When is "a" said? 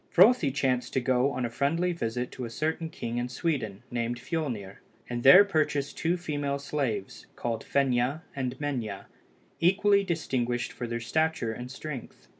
1.45-1.49, 2.43-2.49